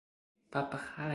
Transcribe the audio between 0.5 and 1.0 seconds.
Little is known of his